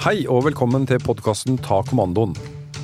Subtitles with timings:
[0.00, 2.30] Hei og velkommen til podkasten Ta kommandoen.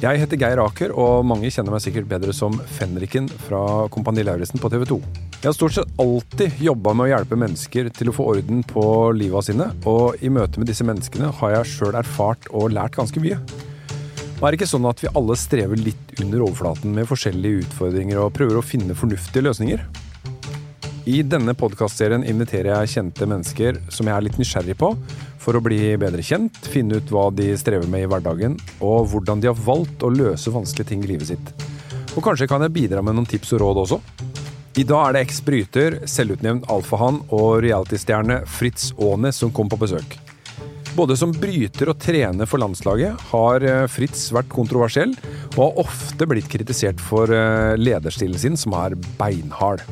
[0.03, 4.61] Jeg heter Geir Aker, og mange kjenner meg sikkert bedre som Fenriken fra Kompani Lauritzen
[4.61, 4.99] på TV 2.
[5.39, 8.85] Jeg har stort sett alltid jobba med å hjelpe mennesker til å få orden på
[9.17, 13.25] livet sine, og i møte med disse menneskene har jeg sjøl erfart og lært ganske
[13.25, 13.41] mye.
[14.37, 18.21] Og er det ikke sånn at vi alle strever litt under overflaten med forskjellige utfordringer
[18.27, 19.89] og prøver å finne fornuftige løsninger?
[21.07, 24.89] I denne podkastserien inviterer jeg kjente mennesker som jeg er litt nysgjerrig på,
[25.39, 29.39] for å bli bedre kjent, finne ut hva de strever med i hverdagen, og hvordan
[29.39, 31.53] de har valgt å løse vanskelige ting i livet sitt.
[32.17, 34.01] Og kanskje kan jeg bidra med noen tips og råd også?
[34.83, 40.19] I dag er det eks-bryter, selvutnevnt alfahann og realitystjerne Fritz Aanes som kom på besøk.
[40.97, 45.15] Både som bryter og trener for landslaget har eh, Fritz vært kontroversiell,
[45.55, 49.87] og har ofte blitt kritisert for eh, lederstilen sin, som er beinhard.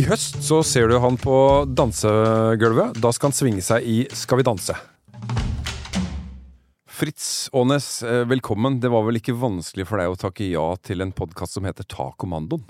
[0.00, 1.34] I høst så ser du han på
[1.68, 2.96] dansegulvet.
[2.96, 4.72] Da skal han svinge seg i Skal vi danse.
[6.88, 8.78] Fritz Aanes, eh, velkommen.
[8.80, 11.84] Det var vel ikke vanskelig for deg å takke ja til en podkast som heter
[11.84, 12.64] Ta kommandoen?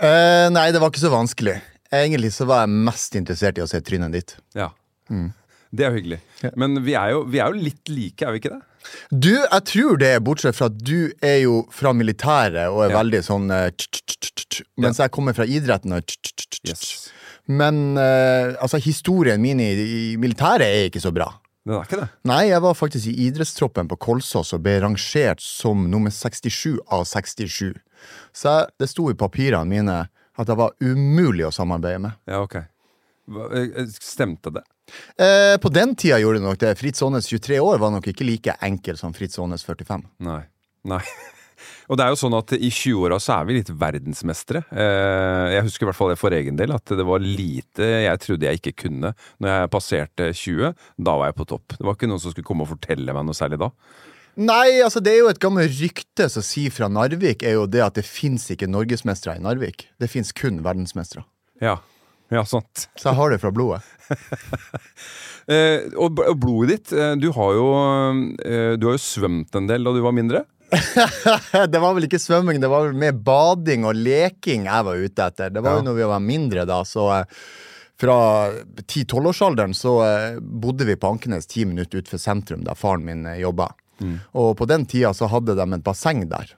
[0.00, 1.58] Eh, nei, det var ikke så vanskelig.
[1.92, 4.36] Egentlig så var jeg mest interessert i å se trynet ditt.
[4.56, 4.70] Ja.
[5.10, 6.22] Det er hyggelig.
[6.56, 8.62] Men vi er jo, vi er jo litt like, er vi ikke det?
[9.10, 12.98] Du, jeg tror det, bortsett fra at du er jo fra militæret og er Ja.
[13.02, 13.70] veldig sånn eh,
[14.80, 16.14] Mens jeg kommer fra idretten og.
[16.66, 17.10] Yes.
[17.46, 21.28] Men eh, altså, historien min i, i militæret er ikke så bra.
[21.66, 22.08] Den er ikke det?
[22.30, 27.04] Nei, jeg var faktisk i idrettstroppen på Kolsås og ble rangert som nummer 67 av
[27.10, 27.74] 67.
[28.34, 29.96] Så jeg, det sto i papirene mine
[30.36, 32.18] at jeg var umulig å samarbeide med.
[32.28, 32.58] Ja, ok.
[33.28, 34.62] Hva- eh, Stemte det?
[35.18, 36.74] Eh, på den tida gjorde det nok det.
[36.78, 40.04] Fritz Aanes 23 år var nok ikke like enkel som Fritz Aanes 45.
[40.26, 40.42] Nei.
[40.86, 41.00] Nei.
[41.88, 44.60] Og det er jo sånn at i 20-åra så er vi litt verdensmestere.
[44.70, 48.20] Eh, Jeg husker i hvert fall det for egen del, at det var lite jeg
[48.22, 49.14] trodde jeg ikke kunne.
[49.42, 51.76] Når jeg passerte 20, da var jeg på topp.
[51.78, 53.70] Det var ikke noen som skulle komme og fortelle meg noe særlig da.
[54.36, 57.80] Nei, altså det er jo et gammelt rykte som sier fra Narvik, er jo det
[57.80, 59.86] at det fins ikke norgesmestere i Narvik.
[59.98, 61.24] Det fins kun verdensmestere.
[61.64, 61.78] Ja,
[62.36, 62.88] ja sant.
[62.98, 63.82] Så jeg har det fra blodet.
[65.46, 67.66] Eh, og blodet ditt, eh, du har jo
[68.42, 70.40] eh, Du har jo svømt en del da du var mindre.
[71.70, 75.28] det var vel ikke svømming, det var vel mer bading og leking jeg var ute
[75.30, 75.52] etter.
[75.54, 75.78] Det var Ja.
[75.78, 77.38] jo når vi var mindre da, så eh,
[78.02, 78.16] fra
[78.82, 79.94] 10-12-årsalderen så
[80.42, 83.70] bodde vi på Ankenes ti minutter utenfor sentrum, der faren min jobba.
[84.34, 86.50] Og på den tida så hadde de et basseng der.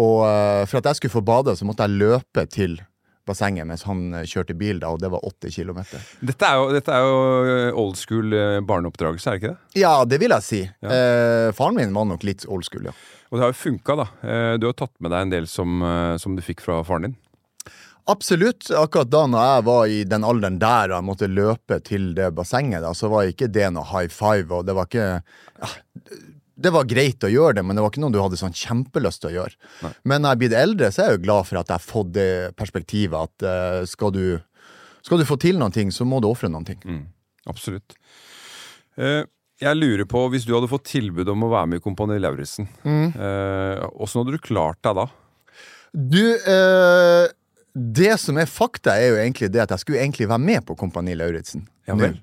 [0.00, 0.24] Og
[0.66, 2.80] for at jeg skulle få bade, så måtte jeg løpe til
[3.28, 6.04] bassenget mens han eh, kjørte bil, da, og det var åtte kilometer.
[6.20, 7.18] Dette er jo, dette er jo
[7.48, 9.80] eh, old school eh, barneoppdragelse, er det ikke det?
[9.82, 10.62] Ja, det vil jeg si.
[10.64, 12.96] Eh, faren min var nok litt old school, ja.
[13.30, 14.08] Og det har jo funka, da.
[14.60, 15.82] Du har tatt med deg en del som,
[16.22, 17.16] som du fikk fra faren din.
[18.06, 18.68] Absolutt.
[18.76, 22.28] Akkurat da når jeg var i den alderen der og jeg måtte løpe til det
[22.36, 25.70] bassenget, da, så var ikke det noe high five, og det var ikke ja,
[26.54, 29.24] Det var greit å gjøre det, men det var ikke noe du hadde sånn kjempelyst
[29.24, 29.56] til å gjøre.
[30.06, 31.82] Men når jeg er blitt eldre, så er jeg jo glad for at jeg har
[31.82, 34.38] fått det perspektivet at uh, skal, du,
[35.02, 36.78] skal du få til noen ting, så må du ofre noen ting.
[37.50, 37.96] Absolutt.
[38.94, 39.26] Uh,
[39.64, 42.70] Jeg lurer på, hvis du hadde fått tilbud om å være med i Kompani Lauritzen,
[42.84, 43.18] åssen mm.
[43.18, 45.08] uh, hadde du klart deg da?
[45.94, 46.22] Du,
[47.74, 50.78] det som er fakta, er jo egentlig det at jeg skulle egentlig være med på
[50.78, 51.66] Kompani Lauritzen.
[51.86, 52.16] Ja vel.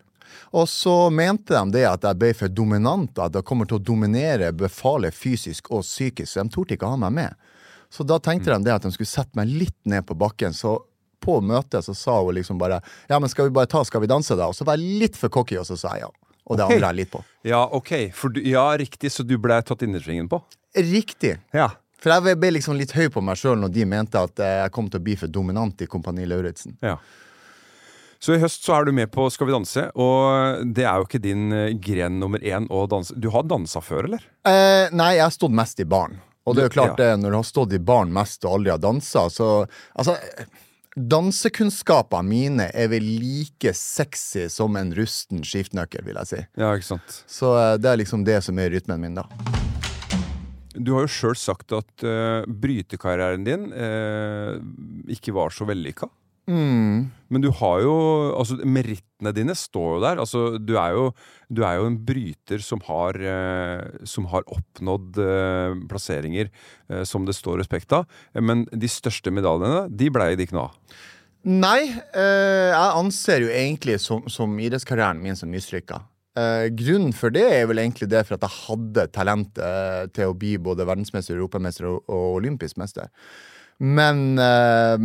[0.57, 3.86] Og så mente de det at jeg ble for dominant, at jeg kommer til å
[3.92, 7.50] dominere befalet fysisk og psykisk, så de torde ikke ha meg med.
[7.92, 10.56] Så da tenkte de det at de skulle sette meg litt ned på bakken.
[10.56, 10.78] Så
[11.22, 12.80] på møtet så sa hun liksom bare
[13.10, 14.48] Ja, men skal vi bare ta Skal vi danse, da?
[14.50, 16.12] Og så var jeg litt for cocky, og så sa jeg ja.
[16.50, 16.75] Og det okay.
[16.75, 17.22] angrer jeg litt på.
[17.48, 17.92] Ja, ok.
[18.34, 20.42] Du, ja, riktig, så du ble tatt innersvingen på?
[20.75, 21.36] Riktig.
[21.54, 21.69] Ja.
[22.01, 24.74] For jeg ble liksom litt høy på meg sjøl når de mente at eh, jeg
[24.74, 26.80] kom til å bli for dominant i Kompani Lauritzen.
[26.81, 26.98] ja.
[28.22, 31.08] Så i høst så er du med på Skal vi danse, og det er jo
[31.08, 33.16] ikke din eh, gren nummer én å danse.
[33.18, 34.28] Du har dansa før, eller?
[34.46, 36.20] Eh, nei, jeg har stått mest i baren.
[36.46, 37.16] Og det er jo klart, Ja.
[37.16, 39.48] det, når du har stått i baren mest og aldri har dansa, så
[39.98, 40.18] Altså,
[40.96, 46.46] dansekunnskapene mine er vel like sexy som en rusten skiftenøkkel, vil jeg si.
[46.62, 47.24] Ja, ikke sant.
[47.26, 49.26] Så eh, det er liksom det som er rytmen min, da.
[50.78, 54.56] Du har jo sjøl sagt at uh, brytekarrieren din uh,
[55.12, 56.08] ikke var så vellykka.
[56.50, 57.12] Mm.
[57.32, 57.94] Men du har jo
[58.34, 60.22] Altså, merittene dine står jo der.
[60.24, 61.06] Altså, du er jo,
[61.54, 66.50] du er jo en bryter som har, eh, som har oppnådd eh, plasseringer
[66.90, 68.10] eh, som det står respekt av.
[68.34, 71.00] Men de største medaljene, de blei det ikke noe av.
[71.42, 76.04] Nei, eh, jeg anser jo egentlig som, som idrettskarrieren min som mislykka.
[76.38, 80.32] Eh, grunnen for det er vel egentlig det for at jeg hadde talent eh, til
[80.32, 83.10] å bli både verdensmester, europamester og, og olympisk mester.
[83.81, 84.98] Men eh,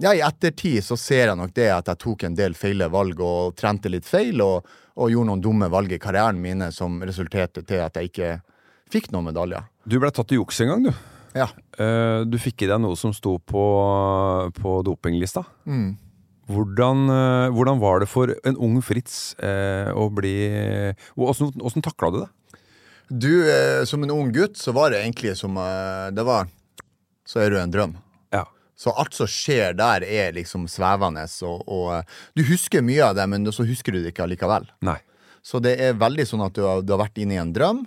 [0.00, 3.20] ja, i ettertid så ser jeg nok det at jeg tok en del feile valg
[3.20, 4.64] og trente litt feil, og,
[4.96, 8.30] og gjorde noen dumme valg i karrieren mine som resulterte til at jeg ikke
[8.88, 9.68] fikk noen medaljer.
[9.84, 10.92] Du ble tatt i juks en gang, du.
[11.36, 11.50] Ja.
[11.76, 13.64] Eh, du fikk i deg noe som sto på,
[14.56, 15.44] på dopinglista.
[15.68, 15.90] Mm.
[16.48, 20.38] Hvordan, eh, hvordan var det for en ung Fritz eh, å bli
[21.20, 22.30] åssen takla du det?
[23.08, 26.48] Du, eh, som en ung gutt, så var det egentlig som eh, Det var
[27.28, 27.96] Så er du en drøm.
[28.32, 28.46] Ja.
[28.78, 33.18] Så alt som skjer der, er liksom svevende, og, og eh, du husker mye av
[33.18, 34.68] det, men så husker du det ikke allikevel.
[34.88, 34.98] Nei.
[35.44, 37.84] Så det er veldig sånn at du har, du har vært inne i en drøm.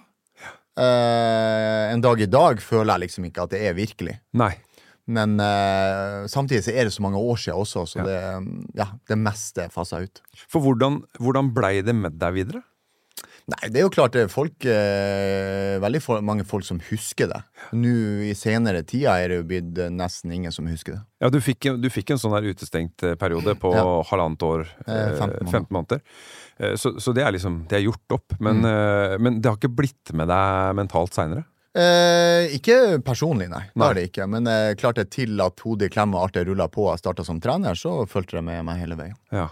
[0.80, 4.18] Eh, en dag i dag føler jeg liksom ikke at det er virkelig.
[4.40, 4.54] Nei.
[5.12, 8.06] Men eh, samtidig så er det så mange år siden også, så Ja.
[8.08, 8.20] det,
[8.80, 10.22] ja, det meste fasa ut.
[10.48, 12.62] For hvordan, hvordan blei det med deg videre?
[13.52, 17.28] Nei, det er jo klart det er folk eh, Veldig for, mange folk som husker
[17.32, 17.40] det.
[17.76, 17.92] Nå
[18.30, 21.02] i senere tida er det jo blitt eh, nesten ingen som husker det.
[21.24, 23.86] Ja, Du fikk, du fikk en sånn der utestengt eh, periode på Ja.
[24.12, 24.66] halvannet år.
[24.86, 25.52] Eh, 15 eh, måneder.
[25.52, 26.04] 15 måneder.
[26.62, 28.38] Eh, Så, så det er liksom Det er gjort opp.
[28.40, 29.22] Men, Mm.
[29.22, 31.46] men det har ikke blitt med deg mentalt seinere?
[31.74, 33.64] Eh, ikke personlig, nei.
[33.74, 34.26] Det er det ikke.
[34.28, 36.94] Men eh, klart det til at hodet i klem og alt det rulla på og
[36.98, 39.16] jeg starta som trener, så fulgte det med meg hele veien.
[39.32, 39.48] Ja.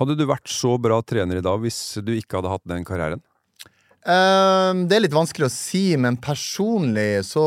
[0.00, 3.20] Hadde du vært så bra trener i dag hvis du ikke hadde hatt den karrieren?
[4.00, 7.44] Eh, det er litt vanskelig å si, men personlig så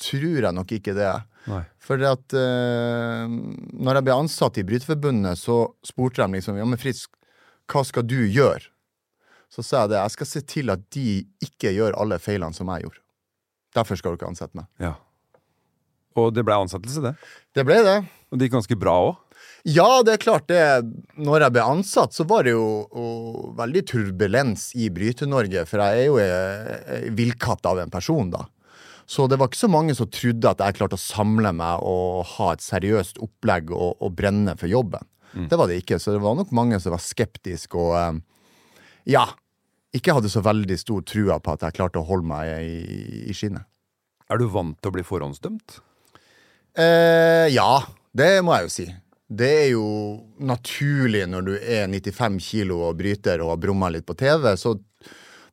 [0.00, 1.14] tror jeg nok ikke det.
[1.48, 1.62] Nei.
[1.84, 6.80] For at uh, når jeg ble ansatt i Bryteforbundet, så spurte de liksom Ja, men
[6.80, 7.04] Fritz,
[7.70, 8.70] hva skal du gjøre?
[9.52, 10.00] Så sa jeg det.
[10.00, 11.08] Jeg skal se til at de
[11.44, 13.02] ikke gjør alle feilene som jeg gjorde.
[13.76, 14.66] Derfor skal du ikke ansette meg.
[14.82, 14.94] Ja.
[16.18, 17.14] Og det ble ansettelse, det.
[17.54, 17.98] Det ble det.
[18.32, 19.33] Og det gikk ganske bra òg.
[19.64, 20.60] Ja, det er klart det.
[21.16, 26.02] Når jeg ble ansatt, så var det jo og, veldig turbulens i Bryte-Norge, for jeg
[26.02, 28.44] er jo eh, villkatt av en person, da.
[29.08, 32.24] Så det var ikke så mange som trodde at jeg klarte å samle meg og
[32.36, 35.04] ha et seriøst opplegg og, og brenne for jobben.
[35.34, 38.20] Det var det ikke, så det var nok mange som var skeptiske og eh,
[39.16, 39.24] ja,
[39.94, 42.78] ikke hadde så veldig stor trua på at jeg klarte å holde meg i,
[43.30, 43.66] i skinnet.
[44.30, 45.80] Er du vant til å bli forhåndsdømt?
[46.80, 47.82] Eh, ja,
[48.16, 48.86] det må jeg jo si.
[49.28, 49.84] Det er jo
[50.44, 54.50] naturlig når du er 95 kilo og bryter og har brumma litt på TV.
[54.60, 54.76] Så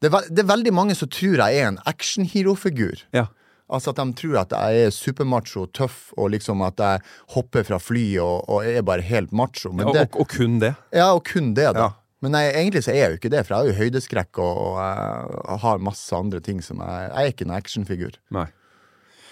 [0.02, 3.06] det er, det er veldig mange som tror jeg er en actionhero-figur.
[3.16, 3.30] Ja.
[3.72, 7.04] Altså at de tror at jeg er supermacho, tøff, og liksom at jeg
[7.38, 9.72] hopper fra fly og, og er bare helt macho.
[9.72, 10.74] Men og, det, og, kun det.
[10.92, 11.88] ja, og kun det, da.
[11.88, 11.92] Ja.
[12.22, 14.60] Men jeg, egentlig så er jeg jo ikke det, for jeg har jo høydeskrekk og,
[14.78, 18.20] og har masse andre ting som jeg Jeg er ikke en actionfigur.
[18.36, 18.50] Nei.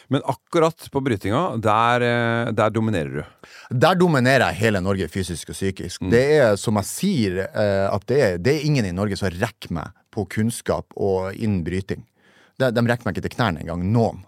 [0.10, 3.50] Men akkurat på brytinga, der, eh, der dominerer du.
[3.70, 6.02] Der dominerer jeg hele Norge fysisk og psykisk.
[6.10, 9.30] Det er som jeg sier, eh, at det er, det er ingen i Norge som
[9.30, 12.08] rekker meg på kunnskap og innen bryting.
[12.58, 13.86] De, de rekker meg ikke til knærne engang.
[13.94, 14.24] Noen.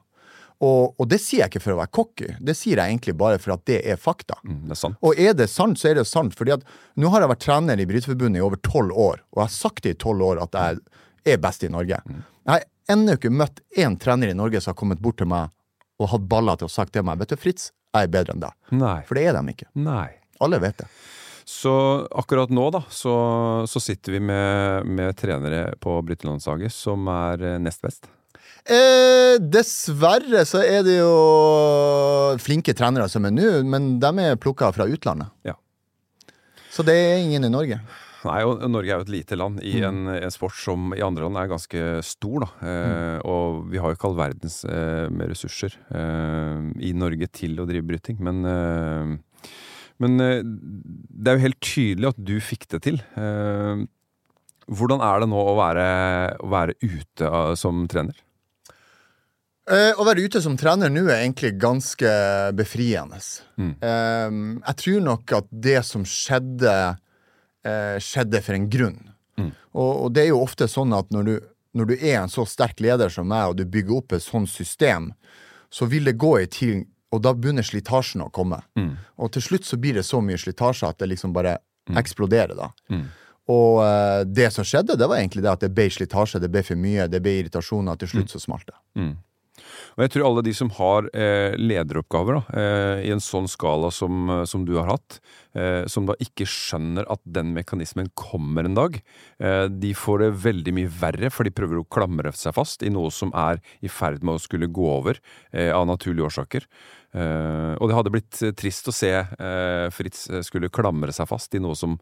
[0.62, 3.40] Og, og det sier jeg ikke for å være cocky, det sier jeg egentlig bare
[3.42, 4.38] for at det er fakta.
[4.46, 5.00] Mm, det er sant.
[5.02, 6.36] Og er det sant, så er det sant.
[6.38, 6.68] fordi at
[7.02, 9.90] nå har jeg vært trener i Bryteforbundet i over tolv år, og jeg har sagt
[9.90, 11.98] i tolv år at jeg er best i Norge.
[12.06, 15.50] Jeg har ennå ikke møtt én trener i Norge som har kommet bort til meg
[16.02, 18.44] og hatt baller til å sagt til meg Vet du, Fritz, jeg er bedre enn
[18.44, 18.56] deg.
[18.76, 19.00] Nei.
[19.08, 19.68] For det er de ikke.
[19.80, 20.08] Nei.
[20.42, 20.88] Alle vet det.
[21.48, 21.74] Så
[22.16, 23.14] akkurat nå, da, så,
[23.68, 28.08] så sitter vi med, med trenere på brytelandslaget som er eh, nest best.
[28.62, 34.70] Eh, dessverre så er det jo flinke trenere som er nå, men de er plukka
[34.76, 35.34] fra utlandet.
[35.48, 35.58] Ja.
[36.72, 37.82] Så det er ingen i Norge.
[38.22, 41.26] Nei, og Norge er jo et lite land i en, en sport som i andre
[41.26, 42.44] land er ganske stor.
[42.46, 42.50] da.
[42.70, 47.58] Eh, Og vi har jo ikke all verdens eh, med ressurser eh, i Norge til
[47.58, 48.20] å drive bryting.
[48.22, 49.50] Men, eh,
[50.02, 53.02] Men eh, det er jo helt tydelig at du fikk det til.
[53.18, 53.84] Eh,
[54.72, 55.88] hvordan er det nå å være,
[56.46, 58.16] å være ute som trener?
[59.72, 62.10] Eh, å være ute som trener nå er egentlig ganske
[62.58, 63.20] befriende.
[63.62, 63.74] Mm.
[63.82, 66.74] Eh, jeg tror nok at det som skjedde,
[67.68, 69.00] eh, skjedde for en grunn.
[69.40, 69.52] Mm.
[69.74, 71.34] Og, og det er jo ofte sånn at når du,
[71.78, 74.52] når du er en så sterk leder som meg, og du bygger opp et sånt
[74.52, 75.12] system,
[75.72, 78.62] så vil det gå i tid, og da begynner slitasjen å komme.
[78.80, 78.94] Mm.
[79.24, 81.58] Og til slutt så blir det så mye slitasje at det liksom bare
[81.98, 82.70] eksploderer, da.
[82.92, 83.08] Mm.
[83.52, 86.62] Og eh, det som skjedde, det var egentlig det at det ble slitasje, det ble
[86.64, 88.78] for mye, det ble irritasjoner, til slutt så smalt det.
[89.98, 93.90] Og jeg tror alle de som har eh, lederoppgaver da, eh, i en sånn skala
[93.92, 95.20] som, eh, som du har hatt,
[95.58, 99.02] eh, som da ikke skjønner at den mekanismen kommer en dag,
[99.44, 102.94] eh, de får det veldig mye verre, for de prøver å klamre seg fast i
[102.94, 105.20] noe som er i ferd med å skulle gå over
[105.52, 106.68] eh, av naturlige årsaker.
[107.12, 109.10] Og det hadde blitt trist å se
[109.92, 111.98] Fritz skulle klamre seg fast i noe som,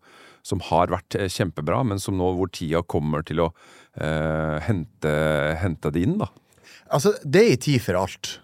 [0.45, 3.47] som har vært kjempebra, men som nå hvor tida kommer til å
[3.97, 5.15] hente,
[5.63, 6.29] hente det inn, da.
[6.89, 8.39] Altså, det er i tid for alt.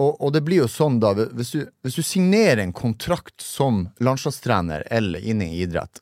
[0.00, 3.84] Og, og det blir jo sånn, da, hvis du, hvis du signerer en kontrakt som
[4.00, 6.00] landslagstrener eller inne i idrett,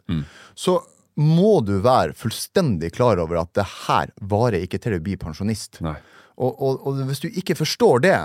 [0.55, 0.79] så
[1.19, 5.81] må du være fullstendig klar over at det her varer ikke til du blir pensjonist.
[5.83, 8.17] Og, og, og hvis du ikke forstår det,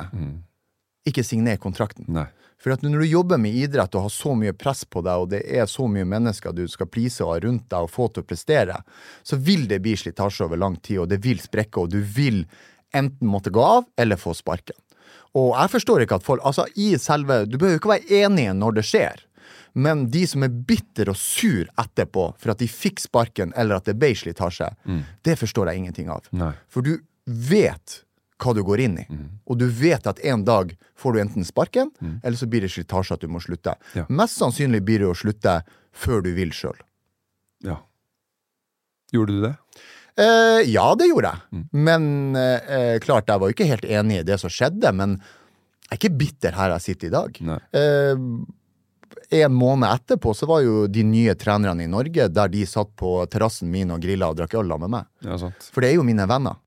[1.09, 2.05] ikke signer kontrakten.
[2.13, 2.27] Nei.
[2.63, 5.31] For at når du jobber med idrett og har så mye press på deg, og
[5.33, 8.23] det er så mye mennesker du skal please og ha rundt deg og få til
[8.23, 8.77] å prestere,
[9.25, 12.45] så vil det bli slitasje over lang tid, og det vil sprekke, og du vil
[12.93, 14.77] enten måtte gå av eller få sparken.
[15.33, 18.77] Og jeg forstår ikke at folk Altså, i selve Du behøver ikke være enige når
[18.77, 19.23] det skjer.
[19.73, 23.89] Men de som er bitter og sur etterpå for at de fikk sparken eller at
[23.89, 24.69] det ble slitasje,
[25.25, 26.27] det forstår jeg ingenting av.
[26.29, 26.51] Nei.
[26.69, 28.03] For du vet
[28.43, 29.05] hva du går inn i.
[29.49, 31.89] Og du vet at en dag får du enten sparken,
[32.21, 33.73] eller så blir det slitasje at du må slutte.
[33.97, 34.05] Ja.
[34.09, 36.77] Mest sannsynlig blir det å slutte før du vil sjøl.
[37.65, 37.79] Ja.
[39.13, 39.55] Gjorde du det?
[40.19, 41.63] Eh, ja, det gjorde jeg.
[41.73, 44.91] Men eh, klart, jeg var jo ikke helt enig i det som skjedde.
[44.95, 45.17] Men
[45.87, 47.39] jeg er ikke bitter her jeg sitter i dag.
[47.73, 48.27] Eh,
[49.33, 53.15] en måned etterpå så var jo de nye trenerne i Norge der de satt på
[53.31, 55.09] terrassen min og grilla og drakk øl med meg.
[55.25, 55.69] Ja, sant.
[55.73, 56.59] For det er jo mine venner.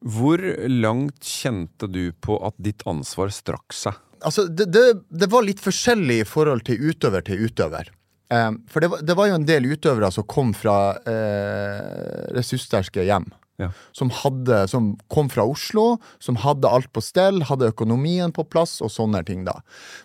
[0.00, 3.98] Hvor langt kjente du på at ditt ansvar strakk seg?
[4.24, 7.92] Altså, det, det, det var litt forskjellig i forhold til utøver til utøver.
[8.30, 13.04] Eh, for det var, det var jo en del utøvere som kom fra eh, ressurssterke
[13.06, 13.28] hjem.
[13.60, 13.68] Ja.
[13.92, 18.78] Som, hadde, som kom fra Oslo, som hadde alt på stell, hadde økonomien på plass
[18.80, 19.44] og sånne ting.
[19.44, 19.58] da.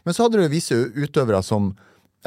[0.03, 1.71] Men så hadde du visse utøvere som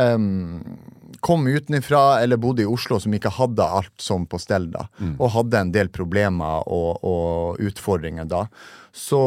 [0.01, 0.79] um,
[1.21, 4.87] kom utenfra eller bodde i Oslo, som ikke hadde alt sånn på stell, da.
[5.19, 8.47] Og hadde en del problemer og, og utfordringer da.
[8.93, 9.21] Så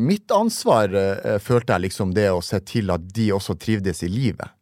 [0.00, 4.10] mitt ansvar eh, følte jeg liksom det å se til at de også trivdes i
[4.10, 4.56] livet.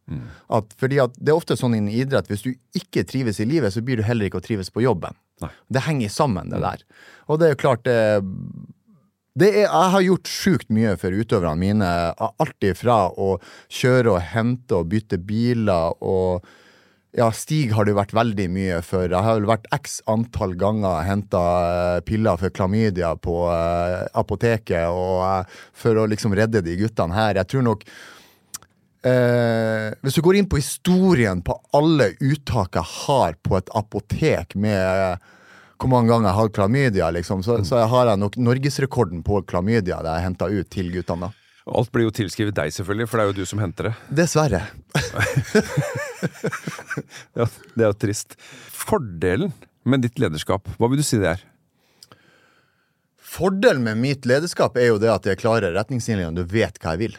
[0.58, 3.74] At, fordi at det er ofte sånn innen idrett, hvis du ikke trives i livet,
[3.74, 5.16] så blir du heller ikke å trives på jobben.
[5.44, 5.52] Nei.
[5.72, 6.84] Det henger sammen, det der.
[7.30, 7.98] Og det er jo klart det,
[9.40, 11.90] det er, Jeg har gjort sjukt mye for utøverne mine.
[12.18, 13.36] Alt ifra å
[13.72, 16.48] kjøre og hente og bytte biler og
[17.16, 19.08] ja, Stig har det jo vært veldig mye for.
[19.10, 21.40] Jeg har vel vært x antall ganger henta
[22.06, 27.40] piller for klamydia på eh, apoteket og, eh, for å liksom redde de guttene her.
[27.40, 27.82] Jeg tror nok
[29.06, 34.54] eh, Hvis du går inn på historien på alle uttak jeg har på et apotek
[34.54, 35.28] med eh,
[35.80, 40.02] hvor mange ganger jeg har klamydia, liksom, så, så har jeg nok norgesrekorden på klamydia
[40.04, 41.30] det jeg henta ut til guttene.
[41.70, 43.94] Alt blir jo tilskrevet deg, selvfølgelig, for det er jo du som henter det.
[44.22, 44.64] Dessverre.
[47.38, 48.34] Ja, det er jo trist.
[48.74, 49.54] Fordelen
[49.88, 51.44] med ditt lederskap, hva vil du si det er?
[53.30, 57.02] Fordelen med mitt lederskap er jo det at jeg klarer retningslinjene, du vet hva jeg
[57.04, 57.18] vil.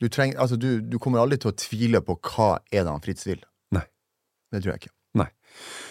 [0.00, 3.02] Du, trenger, altså, du, du kommer aldri til å tvile på hva er det han
[3.04, 3.40] Fritz vil.
[3.74, 3.86] Nei.
[4.52, 4.94] Det tror jeg ikke.
[5.16, 5.30] Nei.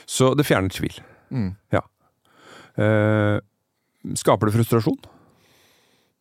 [0.06, 1.00] Så det fjerner tvil.
[1.74, 1.82] Ja.
[2.78, 3.40] Eh,
[4.20, 5.00] skaper det frustrasjon?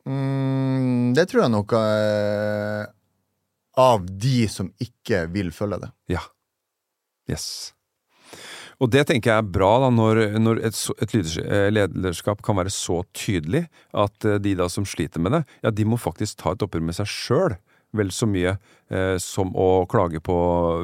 [0.09, 2.85] Mm, det tror jeg nok eh,
[3.81, 5.91] av de som ikke vil følge det.
[6.17, 6.25] Ja.
[7.31, 7.73] Yes.
[8.83, 12.73] Og det tenker jeg er bra, da, når, når et, et eh, lederskap kan være
[12.75, 13.65] så tydelig
[13.97, 16.85] at eh, de da som sliter med det, ja, de må faktisk ta et oppgjør
[16.89, 17.57] med seg sjøl.
[17.95, 18.57] Vel så mye
[18.91, 20.37] eh, som å klage på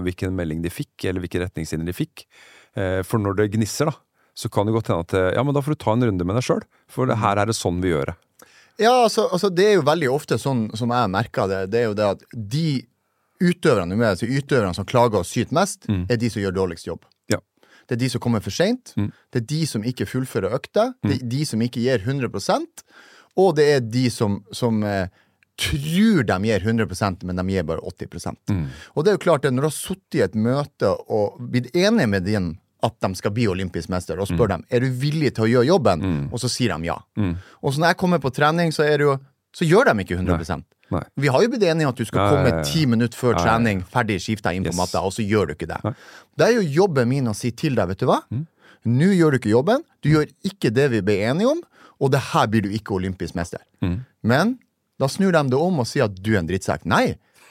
[0.07, 2.27] hvilken melding de fikk, eller hvilke retningslinjer de fikk.
[2.79, 3.97] Eh, for når det gnisser, da,
[4.35, 6.27] så kan det godt hende at eh, ja, men da får du ta en runde
[6.27, 6.63] med deg sjøl.
[6.91, 8.17] For det, her er det sånn vi gjør det.
[8.81, 11.91] Ja, altså, altså det er jo veldig ofte sånn som jeg merker det, det er
[11.91, 12.69] jo det at de
[13.41, 17.05] utøverne, altså utøverne som klager og syter mest, er de som gjør dårligst jobb.
[17.33, 17.41] Ja.
[17.89, 18.93] Det er de som kommer for seint.
[18.97, 20.91] Det er de som ikke fullfører økta.
[21.05, 22.85] Det er de som ikke gir 100%
[23.41, 25.09] Og det er de som, som eh,
[25.59, 28.53] tror de gir 100% men de gir bare 80%
[28.95, 31.71] Og det er jo klart at når du har sittet i et møte og blitt
[31.77, 35.35] enig med din at de skal bli olympisk mester, og spør dem er du villig
[35.37, 36.95] til å gjøre jobben, og så sier de ja.
[37.61, 39.17] Og så når jeg kommer på trening, så, er det jo,
[39.53, 41.03] så gjør de ikke 100 Nei.
[41.23, 42.63] Vi har jo blitt enige om at du skal Ja, ja, komme ja, ja.
[42.67, 43.51] ti minutter før Ja, ja, ja.
[43.53, 44.79] trening, ferdig skifta inn på Yes.
[44.81, 45.93] matta, og så gjør du ikke det.
[46.37, 48.23] Det er jo jobben min å si til deg, vet du hva?
[48.33, 48.47] Mm.
[48.97, 51.61] Nå gjør du ikke jobben, du gjør ikke det vi ble enige om,
[52.01, 53.61] og det her blir du ikke olympisk mester.
[53.85, 54.01] Mm.
[54.25, 54.59] Men
[55.01, 56.85] da snur de det om og sier at du er en drittsekk.
[56.91, 57.07] Nei,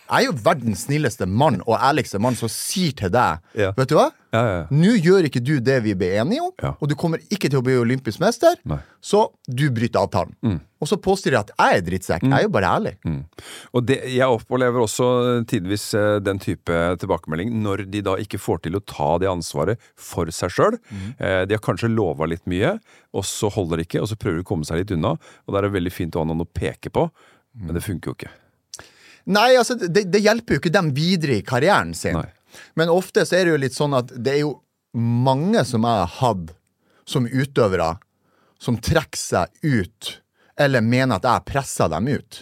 [0.10, 3.74] jeg er jo verdens snilleste mann og ærligste mann som sier til deg, Ja.
[3.78, 4.08] vet du hva?
[4.34, 4.64] Ja, ja.
[4.74, 7.66] Nå gjør ikke du det vi ble enige om, og du kommer ikke til å
[7.66, 8.78] bli olympisk mester, Nei.
[9.02, 10.34] så du bryter avtalen.
[10.80, 12.24] Og så påstår de at jeg er drittsekk.
[12.24, 12.94] Jeg er jo bare ærlig.
[13.76, 15.10] Og det, jeg opplever også
[15.50, 19.78] tidvis eh, den type tilbakemelding når de da ikke får til å ta det ansvaret
[20.00, 20.78] for seg sjøl.
[21.20, 22.78] Eh, de har kanskje lova litt mye,
[23.14, 25.18] og så holder det ikke, og så prøver de å komme seg litt unna.
[25.46, 27.10] Og da er det veldig fint å ha noen å peke på,
[27.54, 28.32] men det funker jo ikke.
[29.30, 32.18] Nei, altså, det, det hjelper jo ikke dem videre i karrieren sin.
[32.18, 32.30] Nei.
[32.80, 34.56] Men ofte så er det jo litt sånn at det er jo
[34.98, 36.54] mange som jeg har hatt
[37.10, 37.92] som utøvere,
[38.62, 40.16] som trekker seg ut,
[40.60, 42.42] eller mener at jeg presser dem ut,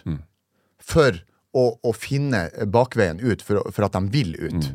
[0.82, 1.20] for
[1.58, 4.70] å, å finne bakveien ut, for, for at de vil ut.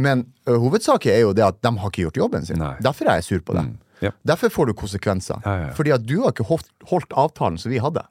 [0.00, 2.58] Men ø, hovedsaken er jo det at de har ikke gjort jobben sin.
[2.62, 2.74] Nei.
[2.82, 3.64] Derfor er jeg sur på det.
[4.00, 4.10] Ja.
[4.26, 5.40] Derfor får du konsekvenser.
[5.44, 5.72] Ja.
[5.76, 8.02] Fordi at du har ikke holdt, holdt avtalen som vi hadde.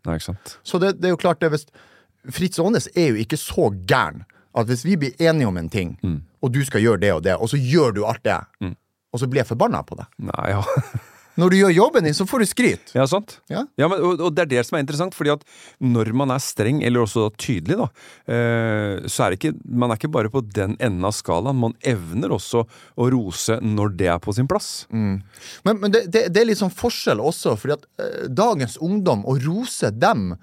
[0.63, 1.65] Så det, det er jo klart det hvis
[2.29, 4.23] Fritz Aanes er jo ikke så gæren
[4.57, 6.21] at hvis vi blir enige om en ting, Mm.
[6.41, 8.37] og du skal gjøre det og det, og så gjør du alt det,
[9.13, 10.05] og så blir jeg forbanna på deg.
[10.19, 10.61] Nei, ja.
[11.39, 12.93] Når du gjør jobben din, så får du skryt.
[12.97, 13.37] Ja, sant.
[13.51, 13.63] Ja.
[13.79, 15.45] men, og, og det er det som er interessant, fordi at
[15.81, 17.89] når man er streng, eller også tydelig, da,
[18.29, 21.75] eh, så er det ikke, man er ikke bare på den enden av skalaen, man
[21.87, 24.71] evner også å rose når det er på sin plass.
[24.91, 25.23] Men,
[25.65, 29.37] men det, det, det er litt sånn forskjell også, fordi at eh, dagens ungdom, å
[29.43, 30.33] rose dem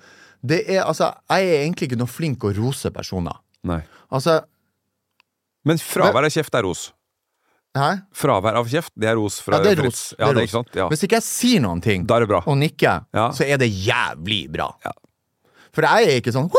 [0.47, 3.39] det er, altså, Jeg er egentlig ikke noe flink å rose personer.
[3.67, 3.81] Nei.
[4.15, 4.41] Altså
[5.67, 6.91] Men fravær av kjeft er ros.
[7.77, 7.91] Hæ?
[8.17, 9.39] Fravær av kjeft, det er ros.
[9.45, 10.01] Fra Ja, det er Fritz.
[10.13, 10.15] ros.
[10.19, 10.75] Ja, det er det er ros.
[10.81, 10.89] Ja.
[10.89, 12.43] Hvis ikke jeg sier noen ting Da er det bra.
[12.47, 13.29] og nikker, Ja.
[13.37, 14.71] så er det jævlig bra.
[14.85, 14.93] Ja.
[15.73, 16.51] For jeg er ikke sånn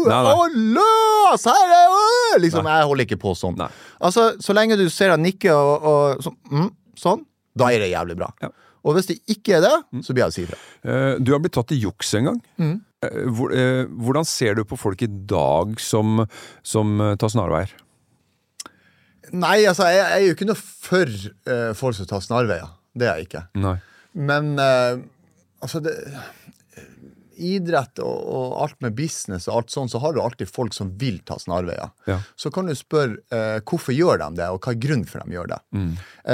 [0.00, 0.48] Nei, nei.
[0.78, 1.44] Løs!
[1.44, 2.40] Her er jeg!
[2.46, 3.56] Liksom, jeg holder ikke på sånn.
[3.58, 3.68] Nei.
[4.00, 7.24] Altså, Så lenge du ser jeg nikker og, og så, mm, sånn,
[7.58, 8.30] da er det jævlig bra.
[8.40, 8.52] Mm.
[8.88, 9.74] Og hvis det ikke er det,
[10.06, 10.56] så blir jeg å si ifra.
[10.86, 12.40] Uh, Du har blitt tatt i juks en gang.
[12.58, 12.80] Mm.
[13.04, 16.26] Uh, hvor- uh, Hvordan ser du på folk i dag som,
[16.62, 17.68] som tar snarveier?
[19.32, 21.16] Nei, altså, jeg, jeg er jo ikke noe for
[21.50, 22.76] uh, folk som tar snarveier.
[22.96, 23.46] Det er jeg ikke.
[23.62, 23.76] Nei.
[24.18, 24.98] Men uh,
[25.62, 25.94] altså det
[27.40, 30.90] Idrett og, og alt med business og alt sånn, så har du alltid folk som
[31.00, 31.88] vil ta snarveier.
[32.04, 32.18] Ja.
[32.36, 35.38] Så kan du spørre uh, hvorfor gjør de det, og hva er grunnen for de
[35.38, 35.60] gjør det.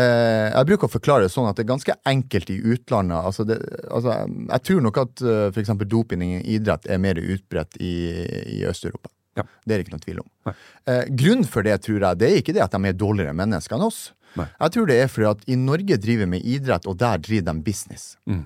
[0.01, 3.21] Eh, jeg bruker å forklare det sånn at det er ganske enkelt i utlandet.
[3.31, 5.77] Altså det, altså, jeg tror nok at uh, f.eks.
[5.87, 7.95] doping i idrett er mer utbredt i,
[8.57, 9.13] i Øst-Europa.
[9.37, 9.43] Ja.
[9.67, 10.55] Det er det ikke noe tvil om.
[10.87, 13.77] Eh, grunnen for det tror jeg, det er ikke det at de er dårligere mennesker
[13.77, 14.13] enn oss.
[14.37, 14.47] Nei.
[14.61, 17.63] Jeg tror det er fordi at i Norge driver med idrett, og der driver de
[17.63, 18.17] business.
[18.29, 18.45] Mm.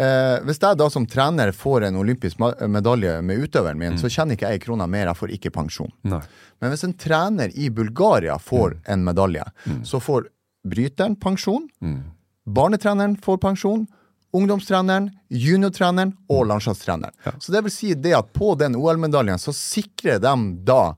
[0.00, 2.38] Eh, hvis jeg da som trener får en olympisk
[2.70, 5.90] medalje med utøveren min, så tjener ikke jeg ei krone mer, jeg får ikke pensjon.
[6.06, 6.12] Mm.
[6.14, 6.20] Nei.
[6.62, 8.80] Men hvis en trener i Bulgaria får Mm.
[8.86, 9.44] en medalje,
[9.84, 10.28] så får
[10.66, 12.02] bryteren pensjon, Mm.
[12.46, 13.86] barnetreneren får pensjon,
[14.32, 17.14] ungdomstreneren, juniortreneren og landslagstreneren.
[17.24, 17.32] Ja.
[17.40, 20.34] Så det vil si det at på den OL-medaljen så sikrer de
[20.66, 20.94] da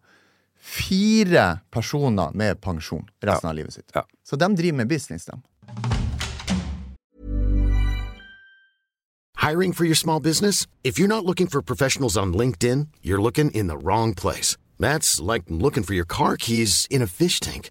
[0.62, 3.90] fire personer med pensjon resten av livet sitt.
[3.94, 4.04] Ja.
[4.24, 5.40] Så de driver med business, de.
[9.42, 10.68] Hiring for your small business?
[10.84, 14.56] If you're not looking for professionals on LinkedIn, you're looking in the wrong place.
[14.78, 17.70] That's like looking for your car keys in a fish tank.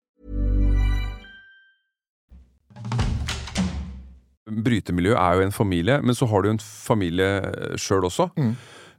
[4.65, 7.29] Brytemiljø er jo en familie, men så har du jo en familie
[7.79, 8.29] sjøl også.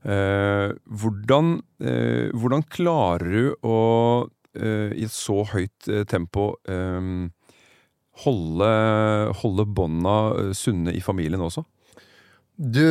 [0.03, 1.53] Eh, hvordan,
[1.85, 3.77] eh, hvordan klarer du å
[4.59, 7.29] eh, i et så høyt eh, tempo eh,
[8.25, 8.73] holde,
[9.43, 11.63] holde bånda eh, sunne i familien også?
[12.57, 12.83] Du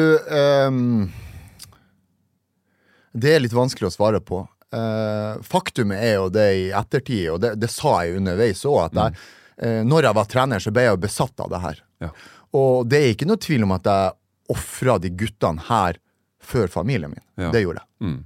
[3.11, 4.45] Det er litt vanskelig å svare på.
[4.71, 8.99] Eh, faktumet er jo det i ettertid, og det, det sa jeg underveis òg, at
[9.01, 9.23] jeg,
[9.67, 11.81] eh, når jeg var trener, så ble jeg besatt av det her.
[12.05, 12.11] Ja.
[12.57, 14.17] Og det er ikke noe tvil om at jeg
[14.51, 15.99] ofra de guttene her
[16.43, 17.23] før familien min.
[17.39, 17.51] Ja.
[17.53, 18.07] Det gjorde jeg.
[18.07, 18.19] Mm.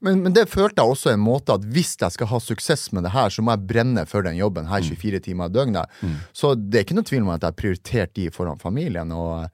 [0.00, 3.04] Men, men det følte jeg også en måte at hvis jeg skal ha suksess med
[3.04, 6.00] det her, så må jeg brenne for den jobben her 24 timer i døgnet.
[6.36, 9.12] Så det er ikke noe tvil om at jeg prioriterte prioritert de foran familien.
[9.12, 9.46] Og,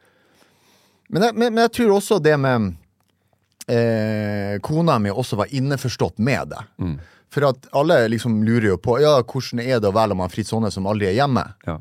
[1.08, 2.72] men, jeg, men, men jeg tror også det med
[3.66, 6.62] eh, Kona mi også var innforstått med det.
[7.32, 10.54] For at alle liksom lurer jo på Ja, hvordan er det å være med Fritz
[10.54, 11.42] Aane som aldri er hjemme.
[11.66, 11.80] Ja.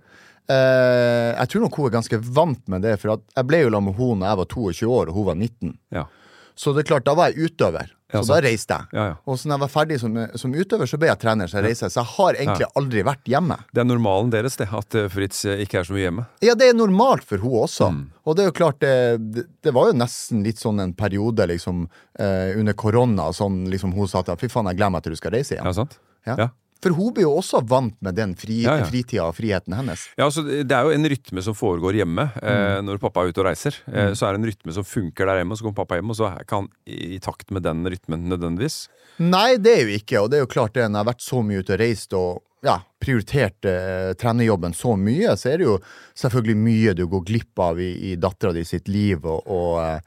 [0.52, 3.74] Eh, jeg tror nok hun er ganske vant med det, for at jeg ble jo
[3.74, 5.76] sammen med henne da jeg var 22 år, og hun var 19.
[5.96, 6.08] Ja.
[6.56, 7.92] Så det er klart, da var jeg utøver.
[8.16, 8.96] Så da reiste jeg.
[8.96, 9.16] Ja, ja.
[9.28, 11.66] Og så når jeg var ferdig som, som utøver, så ble jeg trener, så jeg
[11.68, 11.90] reiste.
[11.92, 13.58] Så jeg har egentlig aldri vært hjemme.
[13.76, 16.28] Det er normalen deres, det, at eh, Fritz eh, ikke er så mye hjemme.
[16.46, 17.90] Ja, det er normalt for hun også.
[17.92, 18.04] Mm.
[18.24, 21.88] Og det er jo klart, det, det, var jo nesten litt sånn en periode liksom
[21.88, 25.36] eh, under korona, sånn liksom hun sa at fy faen, jeg glemmer at du skal
[25.36, 25.68] reise igjen.
[25.68, 26.00] Ja, sant?
[26.30, 26.54] Ja.
[26.84, 28.86] For hun blir jo også vant med den fri, Ja, ja.
[28.86, 30.08] fritida og friheten hennes.
[30.20, 33.42] Ja, altså, Det er jo en rytme som foregår hjemme eh, når pappa er ute
[33.42, 33.80] og reiser.
[33.88, 36.10] Eh, Så er det en rytme som funker der hjemme, og så kommer pappa hjem,
[36.14, 38.88] og så er ikke han i takt med den rytmen nødvendigvis.
[39.24, 41.26] Nei, det er jo ikke, og det er jo klart det, når jeg har vært
[41.26, 45.68] så mye ute og reist og ja, prioritert eh, trenerjobben så mye, så er det
[45.70, 45.80] jo
[46.18, 50.00] selvfølgelig mye du går glipp av i, i dattera di sitt liv, og, og eh,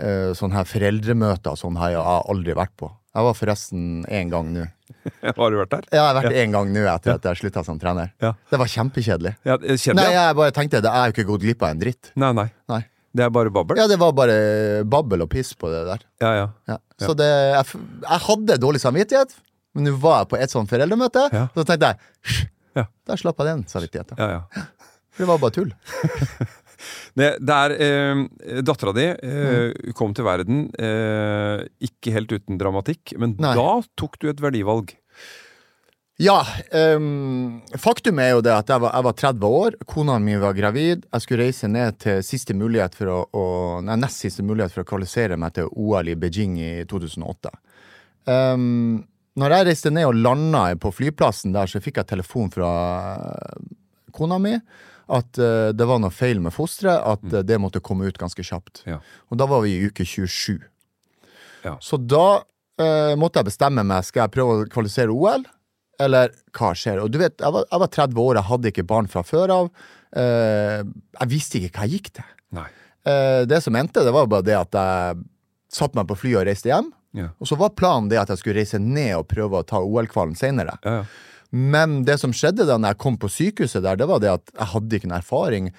[0.00, 2.00] eh, sånne her foreldremøter og sånn har jeg
[2.34, 2.90] aldri vært på.
[3.10, 4.64] Jeg var forresten én gang nå.
[5.38, 5.86] Har du vært der?
[5.90, 8.12] Ja, jeg har vært én gang nå etter at jeg slutta som trener.
[8.22, 8.32] Ja.
[8.50, 9.32] Det var kjempekjedelig.
[9.46, 9.96] Ja, Kjedelig?
[9.98, 12.10] Nei, jeg bare tenkte det er jo ikke gått glipp av en dritt.
[12.20, 12.46] Nei, nei.
[12.70, 12.80] Nei.
[13.10, 13.80] Det er bare babbel?
[13.80, 14.36] Ja, det var bare
[14.86, 16.04] babbel og piss på det der.
[16.22, 16.44] Ja, ja.
[16.70, 16.76] Ja.
[17.02, 19.34] Så det, jeg, jeg hadde dårlig samvittighet,
[19.74, 21.48] men nå var jeg på et sånt foreldremøte, Ja.
[21.56, 21.98] så tenkte jeg
[22.30, 22.44] «Hysj,
[22.78, 22.84] Ja.
[23.10, 24.18] Der slapp jeg den samvittigheten.
[24.22, 24.66] ja, ja.
[25.18, 25.72] Det var bare tull.
[27.18, 29.92] Det, det er eh, Dattera di eh, Mm.
[29.98, 33.54] kom til verden eh, ikke helt uten dramatikk, men Nei.
[33.58, 34.96] da tok du et verdivalg.
[36.20, 36.42] Ja,
[36.76, 40.52] Um, faktum er jo det at jeg var, jeg var 30 år, kona mi var
[40.52, 43.44] gravid, jeg skulle reise ned til siste mulighet for å, å
[43.80, 47.54] nei, nest siste mulighet for å kvalifisere meg til OL i Beijing i 2008.
[48.28, 49.00] Um,
[49.40, 52.68] når jeg reiste ned og landa på flyplassen der, så fikk jeg telefon fra
[54.12, 54.54] kona mi
[55.10, 57.40] at uh, det var noe feil med fosteret, at mm.
[57.46, 58.84] det måtte komme ut ganske kjapt.
[58.88, 59.00] Ja.
[59.30, 60.60] Og da var vi i uke 27.
[61.66, 61.76] Ja.
[61.82, 64.06] Så da uh, måtte jeg bestemme meg.
[64.06, 65.46] Skal jeg prøve å kvalifisere OL,
[66.00, 67.02] eller hva skjer?
[67.02, 69.56] Og du vet, jeg var, jeg var 30 år, jeg hadde ikke barn fra før
[69.56, 69.72] av.
[70.14, 70.86] Uh,
[71.18, 72.36] jeg visste ikke hva jeg gikk til.
[73.00, 75.20] Det som endte, det var bare det at jeg
[75.72, 76.90] satte meg på flyet og reiste hjem.
[77.16, 77.30] Ja.
[77.40, 80.36] Og så var planen det at jeg skulle reise ned og prøve å ta OL-kvalen
[80.38, 80.76] senere.
[80.84, 81.29] Ja, ja.
[81.50, 84.52] Men det som skjedde da når jeg kom på sykehuset der, det var det at
[84.54, 85.70] jeg hadde ikke noen erfaring.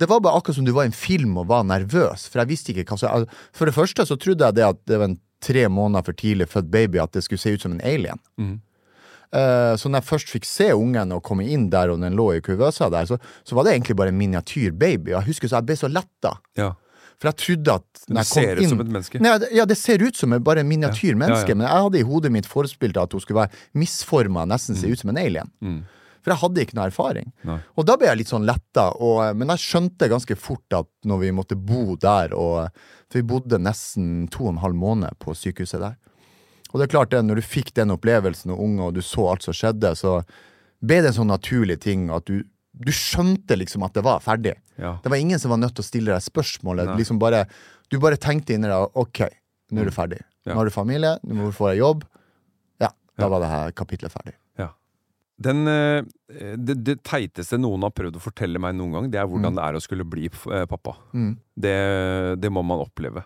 [0.00, 2.50] Det var bare akkurat som du var i en film og var nervøs, for jeg
[2.50, 5.20] visste ikke hva som For det første så trodde jeg det at det var en
[5.42, 8.20] tre måneder for tidlig født baby, at det skulle se ut som en alien.
[9.32, 12.28] Eh, så når jeg først fikk se ungen og komme inn der, og den lå
[12.36, 15.14] i kuvøsa der, så, så var det egentlig bare en miniatyr baby.
[15.14, 16.36] Jeg husker så jeg ble så letta.
[16.58, 16.72] ja.
[17.22, 19.20] For jeg trodde at når jeg kom ser ut inn, som et menneske.
[19.22, 21.54] Nei, ja, det ser ut som en- bare en miniatyr Ja, menneske, ja.
[21.54, 24.80] men jeg hadde i hodet mitt forespilt at hun skulle være misforma, nesten Mm.
[24.80, 25.50] se ut som en alien.
[26.22, 27.32] For jeg hadde ikke noe erfaring.
[27.44, 27.58] Nei.
[27.76, 31.18] Og da ble jeg litt sånn letta, og, men jeg skjønte ganske fort at når
[31.20, 32.70] vi måtte bo der, og
[33.10, 35.96] for vi bodde nesten to og en halv måned på sykehuset der.
[36.72, 39.30] Og det er klart det, når du fikk den opplevelsen og unge, og du så
[39.30, 40.22] alt som skjedde, så
[40.82, 44.54] ble det en sånn naturlig ting at du, du skjønte liksom at det var ferdig.
[44.80, 44.96] Ja.
[45.04, 46.94] Det var ingen som var nødt til å stille deg spørsmålet.
[46.98, 47.44] Liksom bare,
[47.92, 49.26] du bare tenkte inni deg OK,
[49.72, 50.22] nå er du ferdig.
[50.46, 50.54] Ja.
[50.54, 52.06] Nå har du familie, nå får jeg jobb.
[52.82, 52.88] Ja,
[53.20, 54.34] da var det her kapitlet ferdig.
[54.58, 54.72] Ja.
[55.42, 56.00] Den, eh,
[56.56, 59.68] det, det teiteste noen har prøvd å fortelle meg noen gang, det er hvordan det
[59.68, 60.96] er å skulle bli eh, pappa.
[61.12, 61.36] Mm.
[61.66, 61.76] Det,
[62.42, 63.24] det må man oppleve.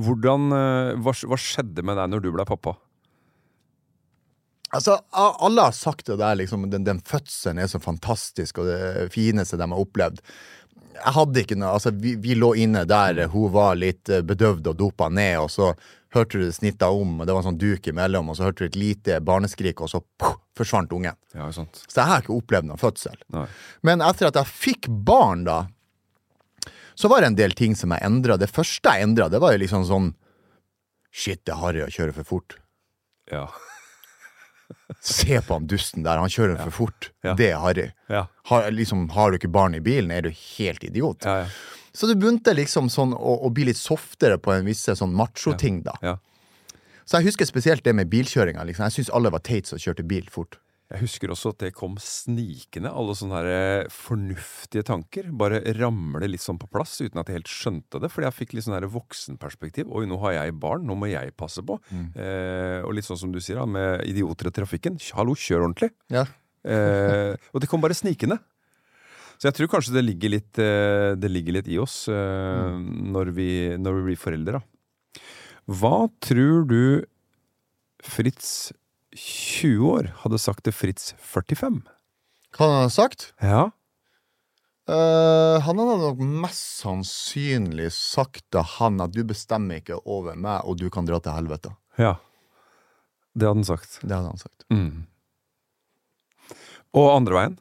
[0.00, 2.76] Hvordan, eh, hva, hva skjedde med deg når du ble pappa?
[4.74, 9.08] Altså, Alle har sagt det der, liksom, den, den fødselen er så fantastisk, og det
[9.14, 10.22] fineste de har opplevd.
[10.94, 14.72] jeg hadde ikke noe Altså, vi, vi lå inne der hun var litt eh, bedøvd
[14.72, 15.74] og dopa ned, og så
[16.14, 18.64] hørte du det snitta om, og det var en sånn duk imellom, og så hørte
[18.64, 21.16] du et lite barneskrik, og så puh, forsvant ungen.
[21.34, 21.48] Ja.
[21.50, 23.16] Så jeg har ikke opplevd noen fødsel.
[23.34, 23.46] Nei.
[23.82, 25.64] Men etter at jeg fikk barn, da,
[26.94, 28.38] så var det en del ting som jeg endra.
[28.38, 30.12] Det første jeg endra, det var jo liksom sånn
[31.14, 32.56] Shit, det er harry å kjøre for fort.
[33.30, 33.44] Ja.
[35.04, 37.10] Se på han dusten der, han kjører for fort.
[37.24, 37.34] Ja.
[37.38, 37.86] Det er harry.
[38.08, 38.26] Ja.
[38.50, 41.24] Har, liksom, har du ikke barn i bilen, er du helt idiot.
[41.28, 41.48] Ja, ja.
[41.94, 45.82] Så du begynte liksom sånn å, å bli litt softere på en visse sånn macho-ting,
[45.86, 45.94] da.
[46.02, 46.16] ja.
[47.04, 48.64] Så jeg husker spesielt det med bilkjøringa.
[48.64, 48.86] Liksom.
[48.88, 50.56] Jeg syns alle var teit som kjørte bil fort.
[50.94, 55.26] Jeg husker også at det kom snikende, alle sånne her eh, fornuftige tanker.
[55.34, 58.12] Bare ramle litt sånn på plass uten at jeg helt skjønte det.
[58.14, 59.90] Fordi jeg fikk litt sånn her voksenperspektiv.
[59.90, 61.80] Oi, nå har jeg barn, nå må jeg passe på.
[61.90, 65.00] Eh, og litt sånn som du sier, da, med idioter i trafikken.
[65.18, 65.90] Hallo, kjør ordentlig.
[66.14, 66.28] Ja.
[66.62, 68.38] Eh, og det kom bare snikende.
[69.34, 72.78] Så jeg tror kanskje det ligger litt, eh, det ligger litt i oss eh,
[73.14, 73.50] når, vi,
[73.82, 74.60] når vi blir foreldre.
[74.60, 75.24] Da.
[75.74, 76.80] Hva tror du
[78.04, 78.70] Fritz
[79.14, 81.80] 20 år hadde sagt til Fritz 45?
[82.54, 83.28] Hva han hadde sagt?
[83.42, 83.64] Ja.
[84.84, 90.60] Uh, han hadde nok mest sannsynlig sagt til han at du bestemmer ikke over meg,
[90.68, 91.72] og du kan dra til helvete.
[91.98, 92.16] ja.
[93.34, 93.96] Det hadde han sagt.
[94.04, 94.62] Det hadde han sagt.
[94.70, 95.06] Mm.
[96.94, 97.56] Og andre veien?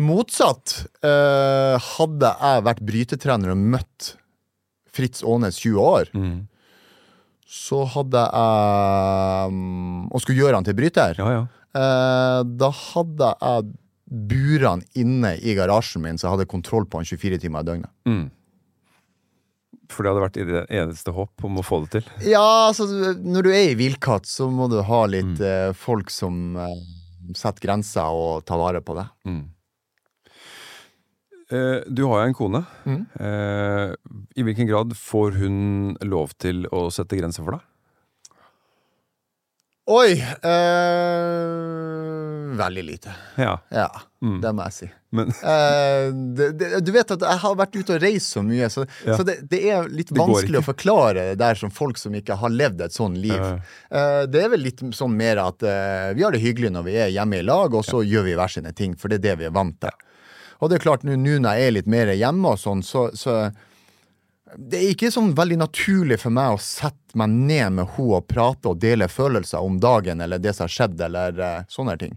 [0.00, 0.78] Motsatt.
[1.04, 4.14] Uh, hadde jeg vært brytetrener og møtt
[4.96, 6.46] Fritz Aanes 20 år, Mm.
[7.50, 11.18] Så hadde jeg mm, Og skulle gjøre han til bryter.
[11.18, 11.46] Ja, ja.
[11.70, 13.72] Eh, da hadde jeg
[14.10, 17.92] burene inne i garasjen min, så jeg hadde kontroll på han 24 timer i døgnet.
[18.10, 18.24] Mm.
[19.90, 22.10] For det hadde vært i det eneste håp om å få det til.
[22.30, 22.86] Ja, altså,
[23.18, 26.76] når du er i villkatt, så må du ha litt eh, folk som eh,
[27.34, 29.06] setter grenser og tar vare på det.
[29.26, 29.42] Mm.
[31.50, 32.60] Eh, du har jo en kone.
[32.86, 33.00] Mm.
[33.18, 33.94] Eh,
[34.38, 37.66] I hvilken grad får hun lov til å sette grenser for deg?
[39.90, 40.12] Oi!
[40.46, 41.50] Eh,
[42.60, 43.10] veldig lite.
[43.36, 43.88] Ja, Ja,
[44.22, 44.40] Mm.
[44.42, 44.90] det må jeg si.
[45.12, 48.68] men Eh, det, det, du vet at jeg har vært ute og reist så mye,
[48.70, 49.16] så, Ja.
[49.16, 52.50] så det, det er litt vanskelig å forklare det der som folk som ikke har
[52.50, 53.34] levd et sånn liv.
[53.34, 53.58] Ja.
[53.90, 56.94] Eh, det er vel litt sånn mer at eh, vi har det hyggelig når vi
[56.96, 59.38] er hjemme i lag, og så gjør vi hver sine ting, for det er det
[59.38, 59.90] vi er vant til.
[60.60, 63.08] Og det er klart, nå nå når jeg er litt mer hjemme og sånn, så,
[63.16, 63.48] så
[64.56, 68.26] det er ikke sånn veldig naturlig for meg å sette meg ned med henne og
[68.30, 72.16] prate og dele følelser om dagen eller det som har skjedd, eller uh, sånne ting.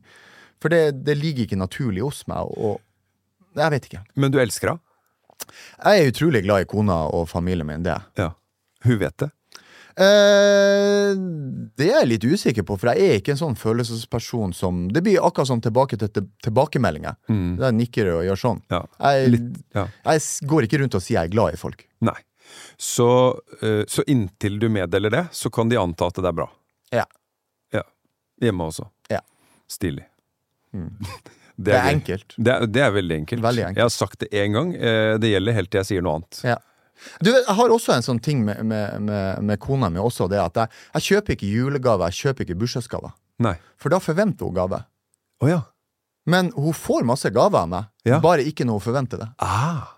[0.64, 2.82] For det, det ligger ikke naturlig hos meg, og
[3.60, 4.02] jeg vet ikke.
[4.18, 4.90] Men du elsker henne?
[5.84, 7.98] Jeg er utrolig glad i kona og familien min, det.
[8.18, 8.32] Ja.
[8.86, 9.30] Hun vet det?
[9.98, 11.14] Eh,
[11.78, 15.04] det er jeg litt usikker på, for jeg er ikke en sånn følelsesperson som Det
[15.06, 17.16] blir akkurat som tilbake til til tilbakemeldinger.
[17.30, 17.58] Mm.
[17.62, 18.62] Der nikker du og gjør sånn.
[18.74, 18.84] Ja.
[19.00, 19.88] Jeg, Litt, ja.
[20.08, 21.86] jeg går ikke rundt og sier jeg er glad i folk.
[22.02, 22.18] Nei.
[22.78, 23.08] Så,
[23.64, 26.50] uh, så inntil du meddeler det, så kan de anta at det er bra?
[26.94, 27.06] Ja.
[27.74, 27.82] Ja.
[28.44, 28.90] Hjemme også?
[29.14, 29.22] Ja.
[29.72, 30.06] Stilig.
[31.54, 31.90] Det er gøy.
[31.94, 32.34] enkelt.
[32.42, 33.42] Det er, det er veldig enkelt.
[33.46, 33.78] Veldig enkelt.
[33.78, 34.72] Jeg har sagt det én gang.
[34.74, 36.40] eh, Det gjelder helt til jeg sier noe annet.
[36.50, 36.56] Ja.
[37.24, 40.40] Du Jeg har også en sånn ting med, med, med, med kona mi også, det
[40.40, 43.12] at jeg, jeg kjøper ikke julegave, jeg kjøper ikke bursdagsgaver.
[43.44, 43.56] Nei.
[43.82, 44.84] For da forventer hun gave.
[45.44, 45.62] Oh, ja.
[46.30, 48.20] Men hun får masse gaver av meg, Ja.
[48.24, 49.30] bare ikke når hun forventer det.
[49.44, 49.90] Ah.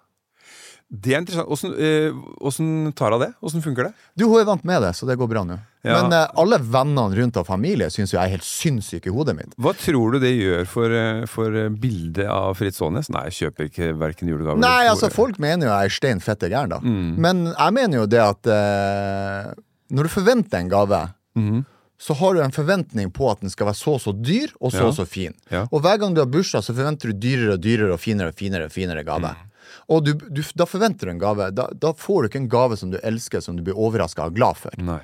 [1.01, 1.49] Det er interessant.
[1.51, 2.13] Åssen eh,
[2.45, 3.31] åssen tar hun det?
[3.41, 3.93] Åssen funker det?
[4.17, 5.58] Du, hun er vant med det, så det går bra nå.
[5.86, 5.99] Ja.
[6.01, 9.36] Men eh, alle vennene rundt av familie syns jo jeg er helt sinnssyk i hodet
[9.38, 9.53] mitt.
[9.62, 13.12] Hva tror du det gjør for, eh, for eh, bildet av Fritz Aanes?
[13.13, 16.23] Nei, jeg kjøper ikke verken julegaver Nei, eller- altså folk mener jo jeg er stein
[16.23, 16.79] fette gæren, da.
[16.81, 17.15] Mm.
[17.21, 19.53] Men jeg mener jo det at eh,
[19.95, 21.05] når du forventer en gave,
[21.38, 21.63] mm
[22.05, 24.73] så har du en forventning på at den skal være så og så dyr og
[24.73, 24.88] så Ja.
[24.89, 25.31] og så fin.
[25.49, 25.62] Ja.
[25.71, 28.36] Og hver gang du har bursdag, så forventer du dyrere og dyrere og finere og
[28.36, 29.31] finere og finere gave.
[29.31, 29.53] Mm.
[29.89, 31.49] Og du, du, da forventer du en gave.
[31.55, 34.35] Da, da får du ikke en gave som du elsker, som du blir overraska og
[34.38, 34.71] glad for.
[34.81, 34.99] Nei.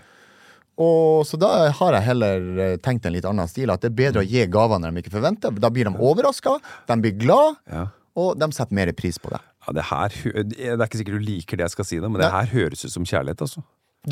[0.82, 3.70] Og Så da har jeg heller eh, tenkt en litt annen stil.
[3.70, 5.52] At det er bedre å gi gaver når de ikke forventer.
[5.62, 6.56] Da blir de overraska,
[6.90, 7.84] de blir glad, Ja.
[8.18, 9.42] og de setter mer pris på det.
[9.68, 10.10] Ja, det, her,
[10.42, 12.82] det er ikke sikkert du liker det jeg skal si, det, men det her høres
[12.88, 13.42] ut som kjærlighet.
[13.46, 13.62] altså.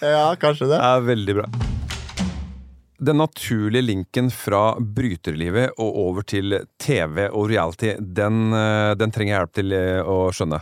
[0.00, 0.78] Ja, kanskje det.
[0.78, 1.48] Det er veldig bra.
[2.98, 9.34] Den naturlige linken fra bryterlivet og over til TV og reality, den, eh, den trenger
[9.34, 10.58] jeg hjelp til eh, å skjønne.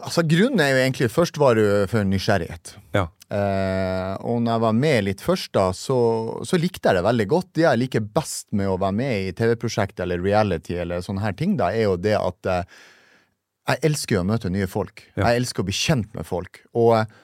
[0.00, 2.74] Altså Grunnen er jo egentlig Først var det for nysgjerrighet.
[2.96, 3.06] Ja.
[3.30, 5.98] Eh, og når jeg var med litt først, da, så,
[6.42, 7.50] så likte jeg det veldig godt.
[7.54, 11.36] Det jeg liker best med å være med i TV-prosjekt eller reality, eller sånne her
[11.38, 12.80] ting, da, er jo det at eh,
[13.70, 15.04] jeg elsker å møte nye folk.
[15.14, 15.28] Ja.
[15.28, 16.62] Jeg elsker å bli kjent med folk.
[16.74, 17.18] Og eh,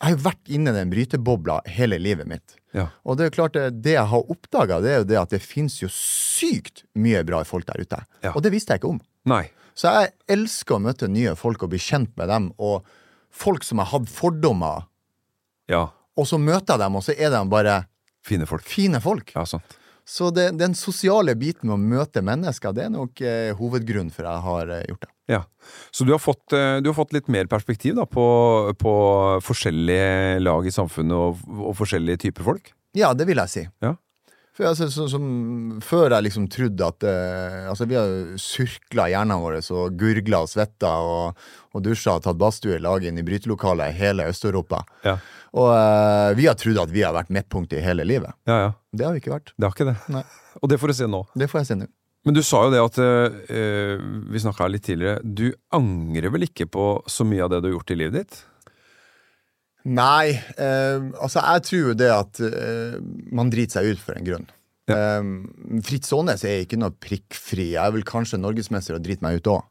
[0.00, 2.54] Jeg har jo vært inne i den brytebobla hele livet mitt.
[2.72, 2.86] Ja.
[3.04, 5.42] Og det er klart, det, det jeg har oppdaga, det er jo det at det
[5.44, 7.98] fins jo sykt mye bra folk der ute.
[8.24, 8.32] Ja.
[8.32, 9.00] Og det visste jeg ikke om.
[9.28, 9.42] Nei.
[9.76, 12.48] Så jeg elsker å møte nye folk og bli kjent med dem.
[12.58, 12.86] Og
[13.30, 14.86] folk som har hatt fordommer,
[15.70, 15.88] Ja.
[16.16, 17.76] og så møter jeg dem, og så er de bare
[18.24, 18.64] Fine folk.
[18.68, 19.30] fine folk.
[19.36, 19.76] Ja, sant.
[20.08, 24.26] Så det, den sosiale biten med å møte mennesker, det er nok eh, hovedgrunnen for
[24.26, 25.10] at jeg har eh, gjort det.
[25.30, 25.40] Ja.
[25.94, 28.26] Så du har fått, eh, du har fått litt mer perspektiv da, på,
[28.80, 28.94] på
[29.46, 32.72] forskjellige lag i samfunnet og, og forskjellige typer folk?
[32.98, 33.66] Ja, det vil jeg si.
[33.84, 33.94] Ja.
[34.56, 35.24] For altså, så, som,
[35.84, 40.50] Før jeg liksom trodde at eh, Altså, vi har surkla hjernene våre og gurgla og
[40.50, 41.44] svetta og,
[41.76, 44.82] og dusja og tatt badstue i lag inn i brytelokalet i hele Øst-Europa.
[45.06, 45.16] Ja.
[45.60, 48.34] Og eh, vi har trodd at vi har vært midtpunktet i hele livet.
[48.50, 48.74] Ja, ja.
[48.90, 49.54] Det har vi ikke vært.
[49.56, 49.96] Det har ikke det.
[50.12, 50.26] Nei.
[50.60, 51.24] Og det får du se nå.
[51.38, 51.90] Det får jeg se nå.
[52.26, 55.22] Men du sa jo det at eh, Vi snakka litt tidligere.
[55.24, 58.40] Du angrer vel ikke på så mye av det du har gjort i livet ditt?
[59.88, 62.96] Nei, eh, altså jeg tror jo det at eh,
[63.32, 64.48] man driter seg ut for en grunn.
[64.90, 65.28] Eh,
[65.86, 67.72] Fritz Aanes er ikke noe prikkfri.
[67.74, 69.62] Jeg er vel kanskje norgesmester og driter meg ut òg.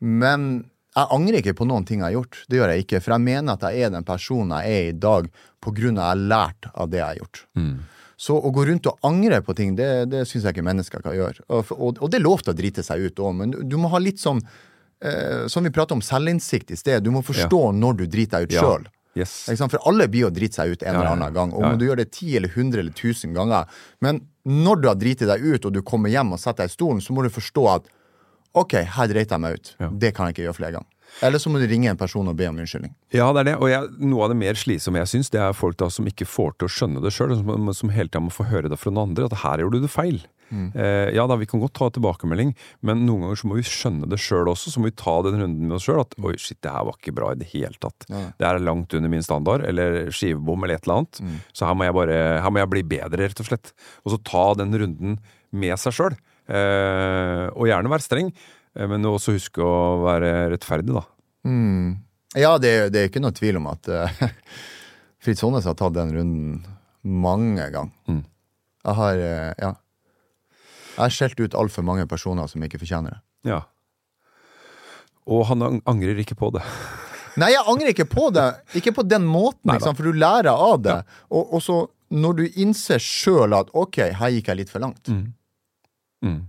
[0.00, 0.50] Men
[0.96, 2.42] jeg angrer ikke på noen ting jeg har gjort.
[2.50, 3.00] Det gjør jeg ikke.
[3.02, 5.26] For jeg mener at jeg er den personen jeg er i dag
[5.62, 7.42] på grunn av at jeg har lært av det jeg har gjort.
[8.20, 11.14] Så å gå rundt og angre på ting, det, det syns jeg ikke mennesker kan
[11.16, 11.46] gjøre.
[11.48, 13.88] Og, og, og det er lov til å drite seg ut òg, men du, må
[13.94, 17.06] ha litt sånn eh, Som vi pratet om selvinnsikt i sted.
[17.06, 18.66] Du må forstå når du driter deg ut Ja.
[19.18, 19.32] Yes.
[19.58, 21.52] For alle blir jo driter seg ut en eller annen gang.
[21.52, 23.66] Og Om du gjør det ti eller 100 eller tusen ganger.
[24.00, 26.76] Men når du har driti deg ut, og du kommer hjem og setter deg i
[26.76, 27.90] stolen, så må du forstå at
[28.58, 29.72] OK, her dreit jeg meg ut.
[29.98, 30.88] Det kan jeg ikke gjøre flere ganger.
[31.22, 32.94] Eller så må du ringe en person og be om unnskyldning.
[33.14, 33.56] Ja, det er det.
[33.60, 36.28] Og jeg, noe av det mer slitsomme jeg syns, det er folk da som ikke
[36.28, 38.92] får til å skjønne det sjøl, som, som hele tida må få høre det fra
[38.92, 40.22] noen andre, at her gjorde du det feil.
[40.50, 42.52] Eh, ja da, vi kan godt ta tilbakemelding,
[42.86, 44.72] men noen ganger så må vi skjønne det sjøl også.
[44.72, 46.02] Så må vi ta den runden med oss sjøl.
[46.02, 48.08] At oi, shit, det her var ikke bra i det hele tatt.
[48.10, 51.22] Det her er langt under min standard, eller skivebom, eller et eller annet.
[51.54, 53.74] Så her må jeg bare Her må jeg bli bedre, rett og slett.
[54.04, 55.20] Og så ta den runden
[55.50, 56.18] med seg sjøl.
[56.50, 58.32] Eh, og gjerne være streng,
[58.74, 61.04] men også huske å være rettferdig, da.
[62.38, 64.22] Ja, det, det er ikke noe tvil om at uh,
[65.24, 66.60] Fritz Aanes har tatt den runden
[67.02, 67.94] mange ganger.
[68.84, 69.74] Jeg har uh, Ja.
[70.90, 73.20] Jeg har skjelt ut altfor mange personer som ikke fortjener det.
[73.48, 73.60] Ja.
[75.30, 76.60] Og han angrer ikke på det.
[77.40, 78.48] Nei, jeg angrer ikke på det.
[78.76, 79.96] Ikke på den måten, sant?
[79.96, 80.98] for du lærer av det.
[81.30, 81.78] Og, og så
[82.10, 85.08] når du innser sjøl at OK, her gikk jeg litt for langt.
[85.08, 86.42] Mm.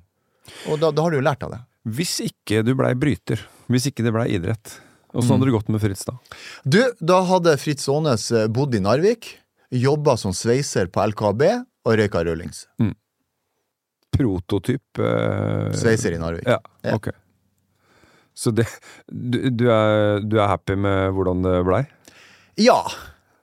[0.67, 1.61] Og da, da har du jo lært av det.
[1.89, 3.41] Hvis ikke du blei bryter,
[3.71, 4.75] hvis ikke det blei idrett,
[5.15, 6.13] åssen hadde det gått med Fritz da?
[6.63, 9.31] Du, da hadde Fritz Aanes eh, bodd i Narvik,
[9.73, 11.41] jobba som sveiser på LKAB
[11.87, 12.65] og røyka rullings.
[14.11, 16.45] Prototyp eh, Sveiser i Narvik.
[16.47, 16.95] Ja, Ja.
[16.99, 17.09] ok.
[18.33, 18.65] Så det,
[19.11, 21.81] du, du, er, du er happy med hvordan det blei?
[22.61, 22.77] Ja.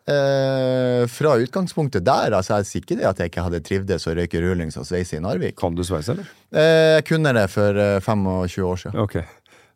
[0.09, 4.15] Eh, fra utgangspunktet der, altså jeg sier ikke det at jeg ikke hadde trivdes å
[4.17, 5.57] røyke rullings og sveise i Narvik.
[5.61, 6.31] Kan du sveise, eller?
[6.55, 8.97] Eh, jeg kunne det for eh, 25 år siden.
[9.05, 9.27] Okay.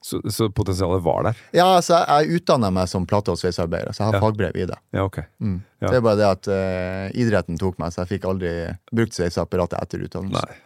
[0.02, 1.42] Så, så potensialet var der?
[1.54, 4.22] Ja, altså jeg, jeg utdanna meg som plate- og sveisearbeider, så jeg har Ja.
[4.24, 4.78] fagbrev i det.
[4.96, 5.20] Ja, ok.
[5.22, 5.52] Ja.
[5.92, 8.50] Det er bare det at eh, idretten tok meg, så jeg fikk aldri
[8.90, 10.48] brukt sveiseapparatet etter utdannelsen.
[10.48, 10.60] Nei.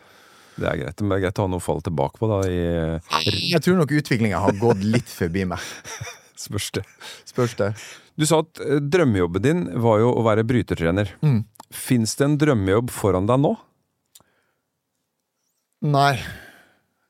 [0.56, 1.00] Det er greit.
[1.02, 2.38] Men det er greit å ha noe å falle tilbake på, da.
[2.48, 5.60] I Jeg tror nok utviklinga har gått litt forbi meg.
[6.40, 6.84] spørs det.
[7.28, 7.70] Spørs det.
[8.16, 11.12] Du sa at eh, drømmejobben din var jo å være brytertrener.
[11.24, 11.44] Mm.
[11.74, 13.54] Fins det en drømmejobb foran deg nå?
[15.86, 16.14] Nei.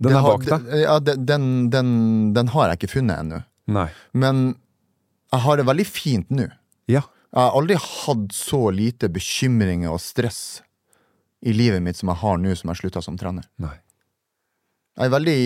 [0.02, 0.70] Den er bak deg?
[0.82, 1.90] Ja, den, den,
[2.36, 3.42] den har jeg ikke funnet ennå.
[3.72, 3.88] Nei.
[4.12, 4.46] Men
[5.32, 6.48] jeg har det veldig fint nå.
[6.90, 7.02] Ja.
[7.32, 10.62] Jeg har aldri hatt så lite bekymringer og stress
[11.46, 13.46] i livet mitt som jeg har nå som jeg slutta som trener.
[13.62, 13.74] Nei.
[14.96, 15.40] Jeg er veldig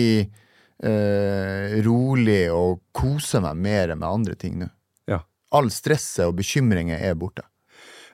[0.83, 4.69] eh, rolig og koser meg mer med andre ting nå.
[5.09, 5.21] Ja.
[5.55, 7.45] All stresset og bekymringer er borte.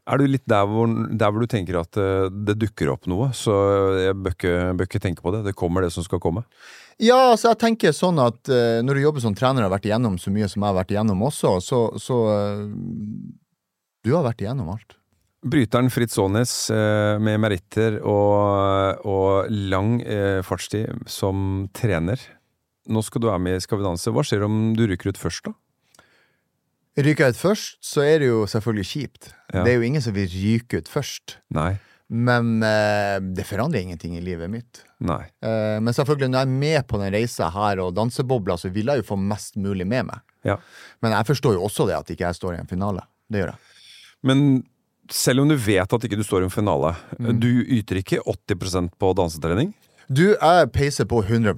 [0.08, 3.30] Er du litt der hvor, der hvor du tenker at eh, det dukker opp noe,
[3.36, 3.54] så
[4.00, 5.44] jeg bør ikke, tenke på det?
[5.50, 6.46] Det kommer det som skal komme?
[6.98, 9.90] Ja, altså jeg tenker sånn at uh, når du jobber som trener og har vært
[9.90, 12.64] igjennom så mye som jeg har vært igjennom også, så, så uh,
[14.02, 14.96] Du har vært igjennom alt.
[15.46, 20.00] Bryteren Fritz Aanes uh, med meritter og, og lang
[20.48, 22.24] fartstid som trener.
[22.88, 24.12] Nå skal du være med i Skal vi danse.
[24.16, 25.54] Hva skjer om du ryker ut først, da?
[26.98, 29.28] Ryker jeg ut først, så er det jo selvfølgelig kjipt.
[29.54, 29.62] Ja.
[29.66, 31.36] Det er jo ingen som vil ryke ut først.
[31.54, 31.76] Nei.
[32.10, 34.80] Men eh, det forandrer ingenting i livet mitt.
[35.04, 35.26] Nei.
[35.44, 38.90] Eh, men selvfølgelig, når jeg er med på den reisa her og dansebobla, så vil
[38.90, 40.24] jeg jo få mest mulig med meg.
[40.48, 40.56] Ja.
[41.04, 43.04] Men jeg forstår jo også det at ikke jeg står i en finale.
[43.30, 43.62] Det gjør jeg.
[44.26, 44.46] Men
[45.14, 47.38] selv om du vet at ikke du står i en finale, Mm.
[47.44, 49.74] du yter ikke 80% på dansetrening?
[50.08, 51.54] Du, jeg peiser på 100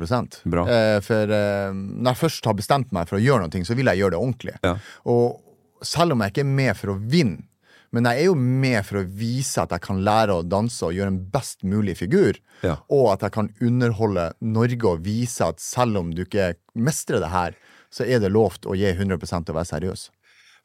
[0.49, 0.63] Bra.
[0.65, 3.91] Eh, For eh, når jeg først har bestemt meg for å gjøre noe, så vil
[3.91, 4.55] jeg gjøre det ordentlig.
[4.65, 4.75] Ja.
[5.05, 7.45] Og selv om jeg ikke er med for å vinne,
[7.89, 10.93] men jeg er jo med for å vise at jeg kan lære å danse og
[10.93, 12.37] gjøre en best mulig figur.
[12.61, 12.75] Ja.
[12.93, 17.31] Og at jeg kan underholde Norge og vise at selv om du ikke mestrer det
[17.33, 17.57] her,
[17.89, 20.05] så er det lovt å gi 100% og være seriøs.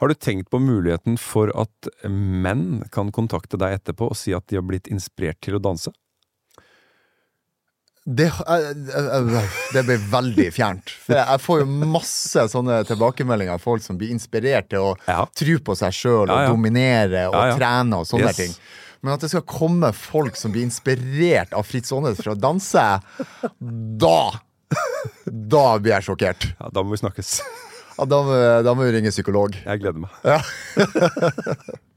[0.02, 4.44] Har du tenkt på muligheten for at menn kan kontakte deg etterpå og si at
[4.50, 5.94] de har blitt inspirert til å danse?
[8.06, 8.54] Det, eh,
[9.00, 10.90] eh, det blir veldig fjernt.
[11.06, 15.24] For jeg får jo masse sånne tilbakemeldinger av folk som blir inspirert til å Ja.
[15.32, 16.48] tro på seg sjøl og Ja, ja.
[16.52, 17.56] dominere og Ja, ja.
[17.56, 18.36] trene og sånne Yes.
[18.36, 18.54] ting.
[19.02, 23.02] Men at det skal komme folk som blir inspirert av Fritz Aanes for å danse,
[23.98, 24.30] da
[25.26, 26.54] Da blir jeg sjokkert.
[26.60, 27.40] Ja, Da må vi snakkes.
[27.98, 29.54] Ja, da, da må vi ringe psykolog.
[29.64, 30.10] Jeg gleder meg.
[30.24, 30.42] Eh,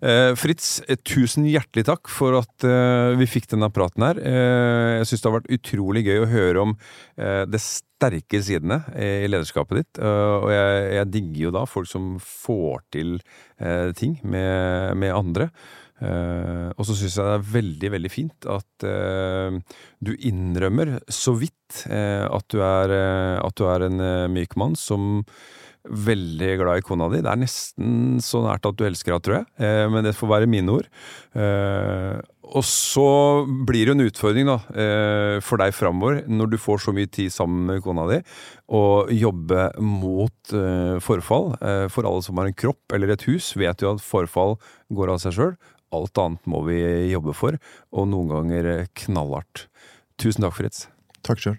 [0.00, 4.20] Fritz, eh, tusen hjertelig takk for at eh, vi fikk denne praten her.
[4.20, 6.72] Eh, jeg syns det har vært utrolig gøy å høre om
[7.20, 10.00] eh, det sterke sidene eh, i lederskapet ditt.
[10.00, 13.14] Eh, og jeg, jeg digger jo da folk som får til
[13.60, 15.50] eh, ting med, med andre.
[16.00, 19.52] Uh, og så syns jeg det er veldig, veldig fint at uh,
[20.00, 24.56] du innrømmer så vidt uh, at, du er, eh, at du er en eh, myk
[24.60, 25.20] mann som
[25.88, 27.22] veldig glad i kona di.
[27.24, 29.48] Det er nesten så nært at du elsker henne, tror jeg.
[29.62, 30.90] Eh, men det får være mine ord.
[31.32, 32.20] Eh,
[32.50, 33.06] og så
[33.46, 37.30] blir det en utfordring da, eh, for deg framover, når du får så mye tid
[37.30, 38.18] sammen med kona di,
[38.66, 41.52] å jobbe mot eh, forfall.
[41.62, 44.58] Eh, for alle som har en kropp eller et hus, vet jo at forfall
[44.90, 45.56] går av seg sjøl.
[45.94, 47.58] Alt annet må vi jobbe for,
[47.94, 48.70] og noen ganger
[49.06, 49.68] knallhardt.
[50.20, 50.86] Tusen takk, Fritz.
[51.26, 51.58] Takk sjøl.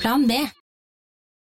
[0.00, 0.57] Plan B.